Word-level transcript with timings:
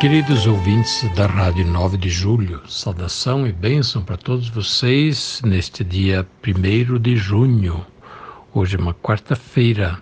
Queridos 0.00 0.46
ouvintes 0.46 1.06
da 1.14 1.26
Rádio 1.26 1.66
9 1.66 1.98
de 1.98 2.08
Julho, 2.08 2.62
saudação 2.66 3.46
e 3.46 3.52
bênção 3.52 4.02
para 4.02 4.16
todos 4.16 4.48
vocês 4.48 5.42
neste 5.44 5.84
dia 5.84 6.26
1 6.42 6.98
de 6.98 7.16
junho. 7.16 7.84
Hoje 8.54 8.76
é 8.76 8.80
uma 8.80 8.94
quarta-feira. 8.94 10.00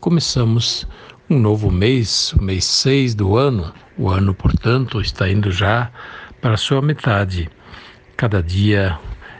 Começamos 0.00 0.86
um 1.30 1.38
novo 1.38 1.70
mês, 1.70 2.34
o 2.34 2.42
mês 2.42 2.66
6 2.66 3.14
do 3.14 3.38
ano. 3.38 3.72
O 3.96 4.10
ano, 4.10 4.34
portanto, 4.34 5.00
está 5.00 5.26
indo 5.26 5.50
já 5.50 5.90
para 6.42 6.52
a 6.52 6.58
sua 6.58 6.82
metade. 6.82 7.48
Cada 8.18 8.42
dia 8.42 8.98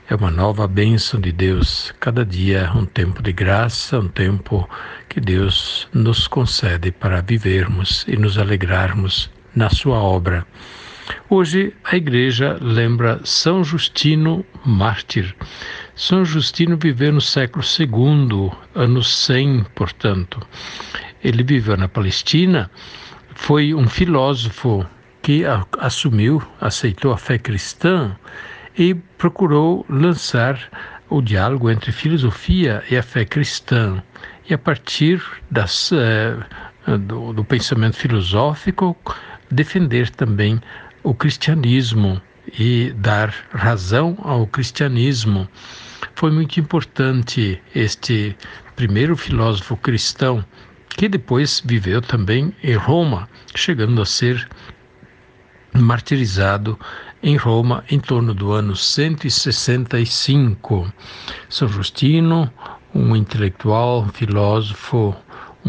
é 0.09 0.15
uma 0.15 0.31
nova 0.31 0.67
bênção 0.67 1.21
de 1.21 1.33
Deus, 1.33 1.93
cada 2.01 2.25
dia 2.25 2.73
um 2.75 2.87
tempo 2.87 3.23
de 3.23 3.31
graça, 3.31 3.99
um 3.99 4.09
tempo 4.09 4.67
que 5.07 5.21
Deus 5.21 5.87
nos 5.93 6.27
concede 6.27 6.91
para 6.91 7.21
vivermos 7.21 8.07
e 8.09 8.17
nos 8.17 8.39
alegrarmos 8.39 9.31
na 9.55 9.71
sua 9.71 9.99
obra. 9.99 10.47
Hoje 11.31 11.75
a 11.85 11.97
igreja 11.97 12.59
lembra 12.61 13.21
São 13.25 13.65
Justino 13.65 14.45
mártir. 14.65 15.35
São 15.95 16.25
Justino 16.25 16.77
viveu 16.77 17.13
no 17.13 17.21
século 17.21 17.65
II, 17.65 18.51
ano 18.75 19.03
100, 19.03 19.67
portanto. 19.75 20.41
Ele 21.23 21.43
viveu 21.43 21.77
na 21.77 21.89
Palestina, 21.89 22.71
foi 23.35 23.75
um 23.75 23.89
filósofo 23.89 24.87
que 25.23 25.45
assumiu, 25.79 26.43
aceitou 26.61 27.13
a 27.13 27.17
fé 27.17 27.39
cristã 27.39 28.17
e 28.77 28.95
procurou 28.95 29.85
lançar 29.89 30.59
o 31.11 31.21
diálogo 31.21 31.71
entre 31.71 31.91
filosofia 31.91 32.83
e 32.91 32.97
a 32.97 33.03
fé 33.03 33.25
cristã. 33.25 34.03
E 34.49 34.55
a 34.55 34.59
partir 34.59 35.23
das, 35.51 35.91
eh, 35.93 36.37
do, 36.99 37.33
do 37.33 37.45
pensamento 37.45 37.97
filosófico, 37.97 38.97
defender 39.51 40.11
também 40.11 40.61
o 41.03 41.15
cristianismo 41.15 42.21
e 42.59 42.93
dar 42.97 43.35
razão 43.51 44.17
ao 44.23 44.47
cristianismo. 44.47 45.49
Foi 46.15 46.31
muito 46.31 46.61
importante 46.61 47.61
este 47.75 48.37
primeiro 48.77 49.17
filósofo 49.17 49.77
cristão, 49.77 50.45
que 50.91 51.09
depois 51.09 51.63
viveu 51.65 52.01
também 52.01 52.55
em 52.63 52.75
Roma, 52.75 53.29
chegando 53.55 54.01
a 54.03 54.07
ser 54.07 54.49
martirizado 55.73 56.79
em 57.23 57.37
Roma 57.37 57.85
em 57.91 57.99
torno 57.99 58.35
do 58.35 58.53
ano 58.53 58.77
165. 58.77 60.93
São 61.49 61.69
Justino, 61.69 62.51
um 62.95 63.15
intelectual, 63.15 64.09
filósofo, 64.13 65.15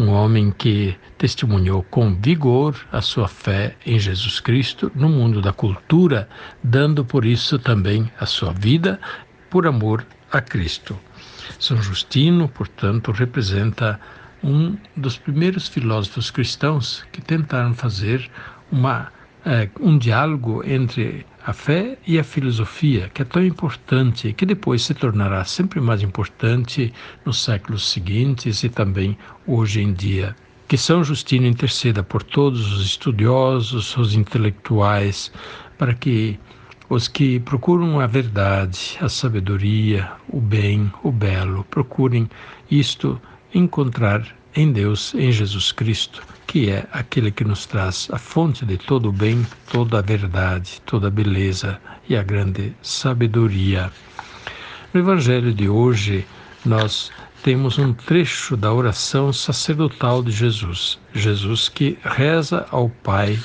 um 0.00 0.08
homem 0.08 0.50
que 0.50 0.96
testemunhou 1.18 1.82
com 1.82 2.14
vigor 2.14 2.74
a 2.90 3.02
sua 3.02 3.28
fé 3.28 3.76
em 3.84 3.98
Jesus 3.98 4.40
Cristo 4.40 4.90
no 4.94 5.10
mundo 5.10 5.42
da 5.42 5.52
cultura, 5.52 6.26
dando 6.64 7.04
por 7.04 7.26
isso 7.26 7.58
também 7.58 8.10
a 8.18 8.24
sua 8.24 8.50
vida 8.50 8.98
por 9.50 9.66
amor 9.66 10.06
a 10.32 10.40
Cristo. 10.40 10.98
São 11.58 11.76
Justino, 11.82 12.48
portanto, 12.48 13.12
representa 13.12 14.00
um 14.42 14.74
dos 14.96 15.18
primeiros 15.18 15.68
filósofos 15.68 16.30
cristãos 16.30 17.04
que 17.12 17.20
tentaram 17.20 17.74
fazer 17.74 18.30
uma, 18.72 19.12
é, 19.44 19.68
um 19.78 19.98
diálogo 19.98 20.62
entre 20.64 21.26
a 21.44 21.52
fé 21.52 21.96
e 22.06 22.18
a 22.18 22.24
filosofia, 22.24 23.10
que 23.12 23.22
é 23.22 23.24
tão 23.24 23.44
importante 23.44 24.28
e 24.28 24.32
que 24.32 24.44
depois 24.44 24.82
se 24.82 24.94
tornará 24.94 25.44
sempre 25.44 25.80
mais 25.80 26.02
importante 26.02 26.92
nos 27.24 27.42
séculos 27.42 27.90
seguintes 27.90 28.62
e 28.62 28.68
também 28.68 29.16
hoje 29.46 29.80
em 29.80 29.92
dia. 29.92 30.36
Que 30.68 30.76
São 30.76 31.02
Justino 31.02 31.46
interceda 31.46 32.02
por 32.02 32.22
todos 32.22 32.72
os 32.72 32.84
estudiosos, 32.84 33.96
os 33.96 34.14
intelectuais, 34.14 35.32
para 35.76 35.94
que 35.94 36.38
os 36.88 37.08
que 37.08 37.40
procuram 37.40 38.00
a 38.00 38.06
verdade, 38.06 38.98
a 39.00 39.08
sabedoria, 39.08 40.10
o 40.28 40.40
bem, 40.40 40.92
o 41.02 41.10
belo, 41.10 41.64
procurem 41.64 42.28
isto 42.70 43.20
encontrar 43.54 44.39
em 44.54 44.72
Deus, 44.72 45.14
em 45.14 45.30
Jesus 45.30 45.72
Cristo, 45.72 46.22
que 46.46 46.70
é 46.70 46.86
aquele 46.92 47.30
que 47.30 47.44
nos 47.44 47.66
traz 47.66 48.08
a 48.12 48.18
fonte 48.18 48.64
de 48.64 48.76
todo 48.76 49.08
o 49.08 49.12
bem, 49.12 49.46
toda 49.70 49.98
a 49.98 50.02
verdade, 50.02 50.80
toda 50.84 51.08
a 51.08 51.10
beleza 51.10 51.80
e 52.08 52.16
a 52.16 52.22
grande 52.22 52.74
sabedoria. 52.82 53.90
No 54.92 55.00
Evangelho 55.00 55.54
de 55.54 55.68
hoje, 55.68 56.26
nós 56.64 57.12
temos 57.42 57.78
um 57.78 57.92
trecho 57.92 58.56
da 58.56 58.72
oração 58.72 59.32
sacerdotal 59.32 60.22
de 60.22 60.30
Jesus. 60.30 60.98
Jesus 61.14 61.68
que 61.68 61.96
reza 62.02 62.66
ao 62.70 62.88
Pai 62.88 63.38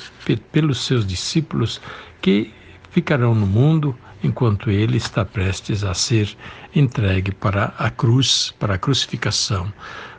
pelos 0.52 0.84
seus 0.84 1.06
discípulos 1.06 1.80
que 2.20 2.52
ficarão 2.90 3.34
no 3.34 3.46
mundo 3.46 3.96
enquanto 4.22 4.70
ele 4.70 4.96
está 4.96 5.24
prestes 5.24 5.84
a 5.84 5.94
ser 5.94 6.36
entregue 6.74 7.32
para 7.32 7.72
a 7.78 7.90
cruz, 7.90 8.52
para 8.58 8.74
a 8.74 8.78
crucificação. 8.78 9.72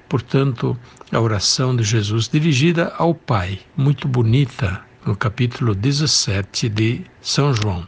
Portanto, 0.09 0.77
a 1.11 1.19
oração 1.19 1.75
de 1.75 1.83
Jesus 1.83 2.29
dirigida 2.29 2.93
ao 2.97 3.13
Pai, 3.13 3.59
muito 3.75 4.07
bonita, 4.07 4.81
no 5.05 5.15
capítulo 5.15 5.75
17 5.75 6.69
de 6.69 7.01
São 7.21 7.53
João. 7.53 7.87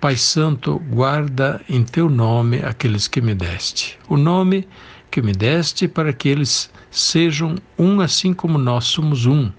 Pai 0.00 0.16
Santo, 0.16 0.78
guarda 0.90 1.60
em 1.68 1.82
teu 1.82 2.08
nome 2.08 2.58
aqueles 2.58 3.08
que 3.08 3.20
me 3.20 3.34
deste. 3.34 3.98
O 4.08 4.16
nome 4.16 4.68
que 5.10 5.20
me 5.20 5.32
deste 5.32 5.88
para 5.88 6.12
que 6.12 6.28
eles 6.28 6.70
sejam 6.90 7.56
um 7.76 8.00
assim 8.00 8.32
como 8.32 8.56
nós 8.56 8.84
somos 8.84 9.26
um. 9.26 9.50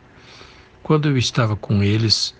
Quando 0.82 1.09
eu 1.09 1.18
estava 1.18 1.58
com 1.58 1.84
eles, 1.84 2.34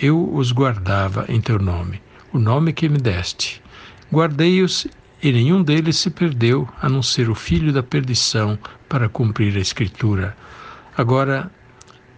eu 0.00 0.34
os 0.34 0.50
guardava 0.50 1.24
em 1.28 1.40
teu 1.40 1.58
nome, 1.58 2.02
o 2.32 2.38
nome 2.38 2.72
que 2.72 2.88
me 2.88 2.98
deste. 2.98 3.62
Guardei-os 4.12 4.88
e 5.24 5.32
nenhum 5.32 5.62
deles 5.62 5.96
se 5.96 6.10
perdeu, 6.10 6.68
a 6.82 6.86
não 6.86 7.02
ser 7.02 7.30
o 7.30 7.34
filho 7.34 7.72
da 7.72 7.82
perdição, 7.82 8.58
para 8.86 9.08
cumprir 9.08 9.56
a 9.56 9.60
Escritura. 9.60 10.36
Agora, 10.94 11.50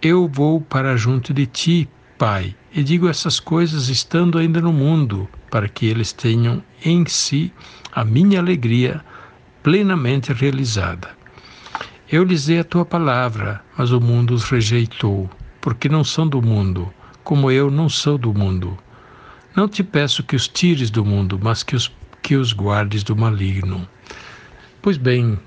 eu 0.02 0.26
vou 0.26 0.60
para 0.60 0.96
junto 0.96 1.32
de 1.32 1.46
ti, 1.46 1.88
Pai, 2.18 2.56
e 2.74 2.82
digo 2.82 3.08
essas 3.08 3.38
coisas 3.38 3.88
estando 3.88 4.38
ainda 4.38 4.60
no 4.60 4.72
mundo, 4.72 5.28
para 5.48 5.68
que 5.68 5.86
eles 5.86 6.12
tenham 6.12 6.60
em 6.84 7.06
si 7.06 7.52
a 7.92 8.04
minha 8.04 8.40
alegria 8.40 9.00
plenamente 9.62 10.32
realizada. 10.32 11.10
Eu 12.10 12.24
lhes 12.24 12.46
dei 12.46 12.58
a 12.58 12.64
tua 12.64 12.84
palavra, 12.84 13.62
mas 13.78 13.92
o 13.92 14.00
mundo 14.00 14.34
os 14.34 14.42
rejeitou, 14.42 15.30
porque 15.60 15.88
não 15.88 16.02
são 16.02 16.26
do 16.26 16.42
mundo, 16.42 16.92
como 17.22 17.52
eu 17.52 17.70
não 17.70 17.88
sou 17.88 18.18
do 18.18 18.34
mundo. 18.34 18.76
Não 19.54 19.68
te 19.68 19.84
peço 19.84 20.24
que 20.24 20.34
os 20.34 20.48
tires 20.48 20.90
do 20.90 21.04
mundo, 21.04 21.38
mas 21.40 21.62
que 21.62 21.76
os 21.76 21.88
que 22.26 22.34
os 22.34 22.52
guardes 22.52 23.04
do 23.04 23.14
maligno. 23.14 23.88
Pois 24.82 24.96
bem, 24.96 25.38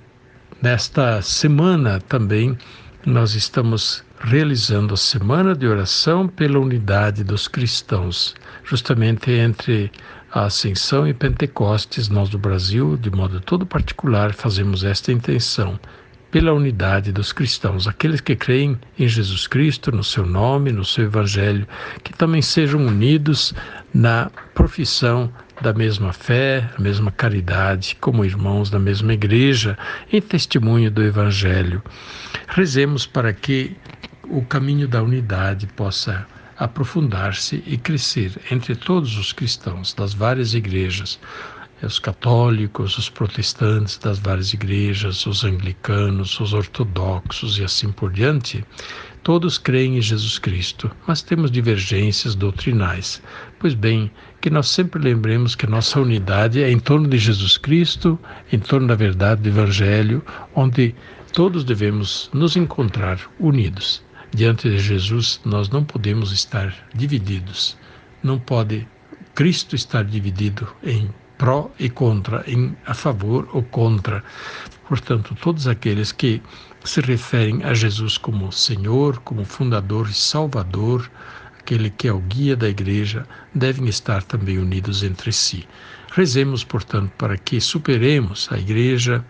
nesta 0.61 1.21
semana 1.21 1.99
também 1.99 2.57
nós 3.05 3.35
estamos 3.35 4.01
realizando 4.21 4.93
a 4.93 4.97
semana 4.97 5.53
de 5.53 5.67
oração 5.67 6.25
pela 6.25 6.57
unidade 6.57 7.21
dos 7.21 7.49
cristãos, 7.49 8.33
justamente 8.63 9.29
entre 9.29 9.91
a 10.31 10.45
Ascensão 10.45 11.05
e 11.05 11.13
Pentecostes, 11.13 12.07
nós 12.07 12.29
do 12.29 12.39
Brasil, 12.39 12.95
de 12.95 13.11
modo 13.11 13.41
todo 13.41 13.65
particular, 13.65 14.31
fazemos 14.33 14.85
esta 14.85 15.11
intenção 15.11 15.77
pela 16.31 16.53
unidade 16.53 17.11
dos 17.11 17.33
cristãos, 17.33 17.89
aqueles 17.89 18.21
que 18.21 18.37
creem 18.37 18.79
em 18.97 19.07
Jesus 19.07 19.47
Cristo, 19.47 19.91
no 19.91 20.03
seu 20.03 20.25
nome, 20.25 20.71
no 20.71 20.85
seu 20.85 21.03
evangelho, 21.03 21.67
que 22.05 22.13
também 22.13 22.41
sejam 22.41 22.85
unidos 22.85 23.53
na 23.93 24.31
profissão 24.53 25.29
da 25.61 25.73
mesma 25.73 26.13
fé, 26.13 26.69
a 26.77 26.81
mesma 26.81 27.11
caridade, 27.11 27.97
como 27.99 28.25
irmãos 28.25 28.69
da 28.69 28.79
mesma 28.79 29.13
igreja, 29.13 29.77
em 30.11 30.21
testemunho 30.21 30.89
do 30.89 31.03
evangelho. 31.03 31.81
Rezemos 32.47 33.05
para 33.05 33.33
que 33.33 33.75
o 34.23 34.41
caminho 34.43 34.87
da 34.87 35.01
unidade 35.01 35.67
possa 35.67 36.25
aprofundar-se 36.57 37.63
e 37.65 37.77
crescer 37.77 38.31
entre 38.51 38.75
todos 38.75 39.17
os 39.17 39.31
cristãos 39.31 39.93
das 39.93 40.13
várias 40.13 40.53
igrejas 40.53 41.19
os 41.85 41.99
católicos, 41.99 42.97
os 42.97 43.09
protestantes 43.09 43.97
das 43.97 44.19
várias 44.19 44.53
igrejas, 44.53 45.25
os 45.25 45.43
anglicanos, 45.43 46.39
os 46.39 46.53
ortodoxos 46.53 47.57
e 47.57 47.63
assim 47.63 47.91
por 47.91 48.11
diante, 48.11 48.65
Todos 49.23 49.57
creem 49.57 49.97
em 49.97 50.01
Jesus 50.01 50.39
Cristo, 50.39 50.89
mas 51.05 51.21
temos 51.21 51.51
divergências 51.51 52.35
doutrinais. 52.35 53.21
Pois 53.59 53.73
bem, 53.73 54.09
que 54.39 54.49
nós 54.49 54.69
sempre 54.69 55.01
lembremos 55.01 55.55
que 55.55 55.67
nossa 55.67 55.99
unidade 55.99 56.63
é 56.63 56.71
em 56.71 56.79
torno 56.79 57.07
de 57.07 57.17
Jesus 57.17 57.57
Cristo, 57.57 58.17
em 58.51 58.59
torno 58.59 58.87
da 58.87 58.95
verdade 58.95 59.41
do 59.41 59.49
Evangelho, 59.49 60.23
onde 60.55 60.95
todos 61.33 61.63
devemos 61.63 62.29
nos 62.33 62.55
encontrar 62.55 63.19
unidos. 63.39 64.01
Diante 64.33 64.69
de 64.69 64.79
Jesus, 64.79 65.41
nós 65.43 65.69
não 65.69 65.83
podemos 65.83 66.31
estar 66.31 66.73
divididos. 66.93 67.77
Não 68.23 68.39
pode 68.39 68.87
Cristo 69.35 69.75
estar 69.75 70.03
dividido 70.03 70.67
em 70.83 71.09
pró 71.39 71.71
e 71.79 71.89
contra, 71.89 72.43
em 72.45 72.75
a 72.85 72.93
favor 72.93 73.49
ou 73.53 73.63
contra. 73.63 74.23
Portanto, 74.87 75.35
todos 75.41 75.67
aqueles 75.67 76.11
que 76.11 76.41
se 76.83 77.01
referem 77.01 77.63
a 77.63 77.73
Jesus 77.73 78.17
como 78.17 78.51
Senhor, 78.51 79.19
como 79.21 79.45
fundador 79.45 80.07
e 80.09 80.13
salvador, 80.13 81.09
aquele 81.57 81.89
que 81.89 82.07
é 82.07 82.13
o 82.13 82.19
guia 82.19 82.55
da 82.55 82.69
igreja, 82.69 83.25
devem 83.55 83.87
estar 83.87 84.21
também 84.23 84.59
unidos 84.59 85.01
entre 85.01 85.31
si. 85.31 85.67
Rezemos, 86.11 86.63
portanto, 86.63 87.11
para 87.17 87.37
que 87.37 87.61
superemos 87.61 88.47
a 88.51 88.57
igreja 88.57 89.23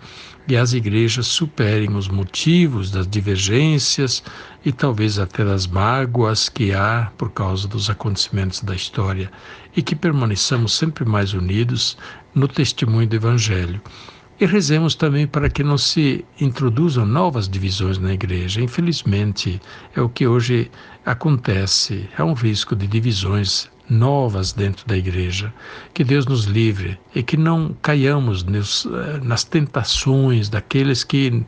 e 0.48 0.56
as 0.56 0.74
igrejas 0.74 1.28
superem 1.28 1.96
os 1.96 2.08
motivos 2.08 2.90
das 2.90 3.08
divergências 3.08 4.24
e 4.66 4.72
talvez 4.72 5.20
até 5.20 5.44
das 5.44 5.68
mágoas 5.68 6.50
que 6.50 6.74
há 6.74 7.12
por 7.18 7.32
causa 7.32 7.68
dos 7.68 7.90
acontecimentos 7.90 8.62
da 8.62 8.74
história 8.74 9.30
e 9.76 9.82
que 9.82 9.96
permaneçamos 9.96 10.74
sempre 10.74 11.06
mais 11.06 11.34
unidos 11.34 11.98
no 12.34 12.48
testemunho 12.48 13.08
do 13.08 13.16
Evangelho. 13.16 13.82
E 14.40 14.46
rezemos 14.46 14.96
também 14.96 15.28
para 15.28 15.50
que 15.50 15.64
não 15.64 15.78
se 15.78 16.24
introduzam 16.40 17.06
novas 17.06 17.50
divisões 17.50 17.98
na 17.98 18.14
igreja. 18.14 18.62
Infelizmente, 18.62 19.62
é 19.94 20.02
o 20.02 20.08
que 20.08 20.26
hoje 20.26 20.72
acontece. 21.06 22.10
Há 22.18 22.24
um 22.24 22.34
risco 22.34 22.74
de 22.74 22.88
divisões 22.88 23.70
novas 23.90 24.54
dentro 24.54 24.86
da 24.88 24.96
igreja. 24.96 25.54
Que 25.94 26.04
Deus 26.04 26.26
nos 26.26 26.46
livre 26.46 26.98
e 27.16 27.24
que 27.24 27.36
não 27.36 27.76
caiamos 27.82 28.44
eh, 28.44 29.20
nas 29.24 29.44
tentações 29.44 30.50
daqueles 30.50 31.04
que, 31.04 31.44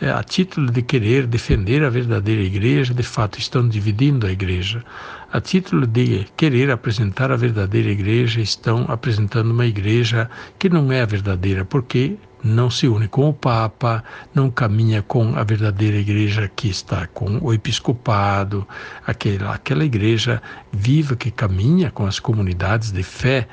eh, 0.00 0.10
a 0.10 0.22
título 0.22 0.70
de 0.70 0.82
querer 0.82 1.26
defender 1.26 1.82
a 1.84 1.90
verdadeira 1.90 2.42
igreja, 2.42 2.94
de 2.94 3.02
fato 3.02 3.38
estão 3.38 3.68
dividindo 3.68 4.26
a 4.26 4.32
igreja. 4.32 4.84
A 5.32 5.40
título 5.40 5.86
de 5.86 6.26
querer 6.36 6.70
apresentar 6.70 7.30
a 7.30 7.36
verdadeira 7.36 7.90
igreja, 7.90 8.40
estão 8.40 8.84
apresentando 8.88 9.50
uma 9.50 9.66
igreja 9.66 10.28
que 10.58 10.68
não 10.68 10.90
é 10.90 11.02
a 11.02 11.06
verdadeira, 11.06 11.64
porque 11.64 12.16
não 12.42 12.70
se 12.70 12.88
une 12.88 13.08
com 13.08 13.28
o 13.28 13.34
Papa, 13.34 14.02
não 14.34 14.50
caminha 14.50 15.02
com 15.02 15.36
a 15.36 15.44
verdadeira 15.44 15.96
igreja 15.96 16.50
que 16.54 16.68
está 16.68 17.06
com 17.06 17.38
o 17.40 17.52
episcopado, 17.52 18.66
aquela, 19.06 19.54
aquela 19.54 19.84
igreja 19.84 20.42
viva 20.72 21.16
que 21.16 21.30
caminha 21.30 21.90
com 21.90 22.06
as 22.06 22.18
comunidades 22.18 22.90
de 22.90 23.02
fé. 23.02 23.46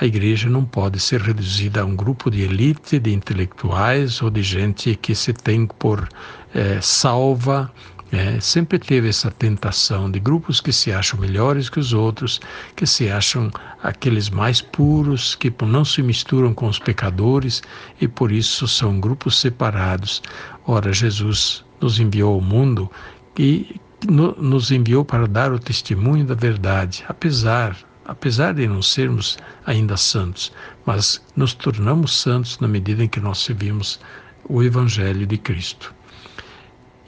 A 0.00 0.06
igreja 0.06 0.48
não 0.48 0.64
pode 0.64 1.00
ser 1.00 1.20
reduzida 1.20 1.80
a 1.80 1.84
um 1.84 1.96
grupo 1.96 2.30
de 2.30 2.42
elite, 2.42 3.00
de 3.00 3.12
intelectuais 3.12 4.22
ou 4.22 4.30
de 4.30 4.42
gente 4.42 4.94
que 4.94 5.14
se 5.14 5.32
tem 5.32 5.66
por 5.66 6.08
é, 6.54 6.80
salva 6.80 7.70
é, 8.10 8.40
sempre 8.40 8.78
teve 8.78 9.08
essa 9.08 9.30
tentação 9.30 10.10
de 10.10 10.18
grupos 10.18 10.60
que 10.60 10.72
se 10.72 10.90
acham 10.90 11.20
melhores 11.20 11.68
que 11.68 11.78
os 11.78 11.92
outros, 11.92 12.40
que 12.74 12.86
se 12.86 13.10
acham 13.10 13.50
aqueles 13.82 14.30
mais 14.30 14.62
puros, 14.62 15.34
que 15.34 15.52
não 15.62 15.84
se 15.84 16.02
misturam 16.02 16.54
com 16.54 16.68
os 16.68 16.78
pecadores 16.78 17.62
e 18.00 18.08
por 18.08 18.32
isso 18.32 18.66
são 18.66 18.98
grupos 18.98 19.38
separados. 19.38 20.22
Ora, 20.66 20.92
Jesus 20.92 21.64
nos 21.80 22.00
enviou 22.00 22.34
ao 22.34 22.40
mundo 22.40 22.90
e 23.38 23.78
nos 24.08 24.70
enviou 24.70 25.04
para 25.04 25.26
dar 25.26 25.52
o 25.52 25.58
testemunho 25.58 26.24
da 26.24 26.34
verdade, 26.34 27.04
apesar 27.08 27.76
apesar 28.06 28.54
de 28.54 28.66
não 28.66 28.80
sermos 28.80 29.36
ainda 29.66 29.94
santos, 29.98 30.50
mas 30.86 31.22
nos 31.36 31.52
tornamos 31.52 32.16
santos 32.16 32.58
na 32.58 32.66
medida 32.66 33.04
em 33.04 33.08
que 33.08 33.20
nós 33.20 33.38
servimos 33.38 34.00
o 34.44 34.62
Evangelho 34.62 35.26
de 35.26 35.36
Cristo. 35.36 35.94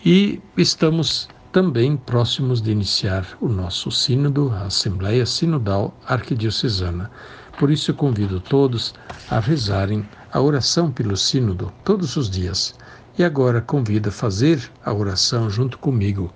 E 0.04 0.40
estamos 0.56 1.28
também 1.52 1.94
próximos 1.94 2.62
de 2.62 2.70
iniciar 2.70 3.36
o 3.38 3.46
nosso 3.46 3.90
sínodo, 3.90 4.50
a 4.50 4.62
Assembleia 4.62 5.26
Sinodal 5.26 5.94
Arquidiocesana. 6.06 7.10
Por 7.58 7.70
isso, 7.70 7.90
eu 7.90 7.94
convido 7.94 8.40
todos 8.40 8.94
a 9.28 9.38
rezarem 9.38 10.08
a 10.32 10.40
oração 10.40 10.90
pelo 10.90 11.18
sínodo 11.18 11.70
todos 11.84 12.16
os 12.16 12.30
dias. 12.30 12.74
E 13.18 13.22
agora 13.22 13.60
convido 13.60 14.08
a 14.08 14.12
fazer 14.12 14.72
a 14.82 14.90
oração 14.90 15.50
junto 15.50 15.76
comigo. 15.76 16.32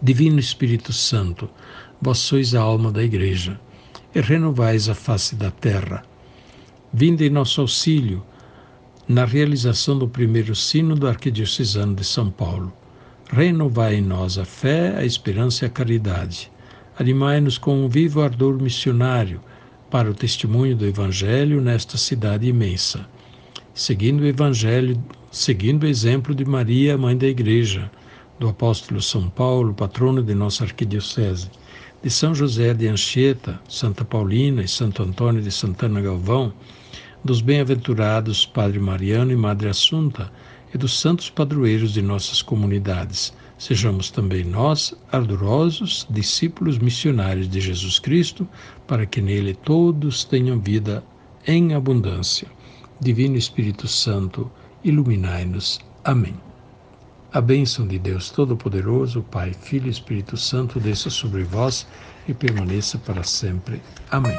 Divino 0.00 0.38
Espírito 0.38 0.92
Santo, 0.92 1.50
vós 2.00 2.18
sois 2.18 2.54
a 2.54 2.60
alma 2.60 2.92
da 2.92 3.02
Igreja 3.02 3.58
e 4.14 4.20
renovais 4.20 4.88
a 4.88 4.94
face 4.94 5.34
da 5.34 5.50
terra. 5.50 6.04
Vinde 6.92 7.24
em 7.24 7.30
nosso 7.30 7.60
auxílio 7.60 8.22
na 9.08 9.24
realização 9.24 9.98
do 9.98 10.06
primeiro 10.06 10.54
Sínodo 10.54 11.08
Arquidiocesano 11.08 11.94
de 11.94 12.04
São 12.04 12.30
Paulo. 12.30 12.70
Renovai 13.32 13.94
em 13.94 14.02
nós 14.02 14.36
a 14.36 14.44
fé, 14.44 14.94
a 14.98 15.04
esperança 15.04 15.64
e 15.64 15.66
a 15.66 15.70
caridade. 15.70 16.52
Animai-nos 16.98 17.56
com 17.56 17.84
um 17.84 17.88
vivo 17.88 18.20
ardor 18.20 18.60
missionário 18.60 19.40
para 19.90 20.10
o 20.10 20.14
testemunho 20.14 20.76
do 20.76 20.84
Evangelho 20.84 21.58
nesta 21.58 21.96
cidade 21.96 22.46
imensa. 22.46 23.08
Seguindo 23.72 24.20
o 24.20 24.26
Evangelho, 24.26 25.02
seguindo 25.32 25.84
o 25.84 25.86
exemplo 25.86 26.34
de 26.34 26.44
Maria, 26.44 26.98
mãe 26.98 27.16
da 27.16 27.26
Igreja, 27.26 27.90
do 28.38 28.48
apóstolo 28.48 29.00
São 29.00 29.30
Paulo, 29.30 29.72
patrono 29.72 30.22
de 30.22 30.34
nossa 30.34 30.64
arquidiocese, 30.64 31.50
de 32.02 32.10
São 32.10 32.34
José 32.34 32.74
de 32.74 32.86
Anchieta, 32.86 33.58
Santa 33.68 34.04
Paulina 34.04 34.62
e 34.62 34.68
Santo 34.68 35.02
Antônio 35.02 35.40
de 35.40 35.50
Santana 35.50 36.00
Galvão, 36.00 36.52
dos 37.24 37.40
bem-aventurados 37.40 38.46
Padre 38.46 38.78
Mariano 38.78 39.32
e 39.32 39.36
Madre 39.36 39.68
Assunta 39.68 40.30
e 40.72 40.78
dos 40.78 40.98
santos 40.98 41.30
padroeiros 41.30 41.92
de 41.92 42.02
nossas 42.02 42.42
comunidades. 42.42 43.32
Sejamos 43.58 44.10
também 44.10 44.44
nós 44.44 44.94
ardorosos 45.10 46.06
discípulos 46.08 46.78
missionários 46.78 47.48
de 47.48 47.60
Jesus 47.60 47.98
Cristo, 47.98 48.48
para 48.86 49.04
que 49.04 49.20
nele 49.20 49.54
todos 49.54 50.24
tenham 50.24 50.60
vida 50.60 51.02
em 51.46 51.74
abundância. 51.74 52.46
Divino 53.00 53.36
Espírito 53.36 53.88
Santo, 53.88 54.50
iluminai-nos. 54.84 55.80
Amém. 56.04 56.34
A 57.32 57.40
bênção 57.40 57.86
de 57.86 57.98
Deus 57.98 58.30
Todo-Poderoso, 58.30 59.22
Pai, 59.22 59.52
Filho 59.52 59.88
e 59.88 59.90
Espírito 59.90 60.36
Santo, 60.36 60.80
desça 60.80 61.10
sobre 61.10 61.42
vós 61.42 61.86
e 62.26 62.34
permaneça 62.34 62.96
para 62.98 63.22
sempre. 63.22 63.82
Amém. 64.10 64.38